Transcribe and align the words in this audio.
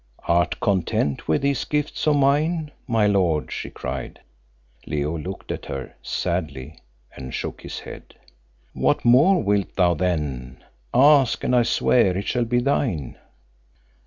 "Art 0.27 0.59
content 0.59 1.27
with 1.27 1.43
these 1.43 1.63
gifts 1.63 2.07
of 2.07 2.15
mine, 2.15 2.71
my 2.87 3.05
lord?" 3.05 3.51
she 3.51 3.69
cried. 3.69 4.19
Leo 4.87 5.15
looked 5.15 5.51
at 5.51 5.67
her 5.67 5.93
sadly 6.01 6.79
and 7.15 7.35
shook 7.35 7.61
his 7.61 7.81
head. 7.81 8.15
"What 8.73 9.05
more 9.05 9.43
wilt 9.43 9.75
thou 9.75 9.93
then? 9.93 10.63
Ask 10.91 11.43
and 11.43 11.55
I 11.55 11.61
swear 11.61 12.17
it 12.17 12.25
shall 12.25 12.45
be 12.45 12.61
thine." 12.61 13.19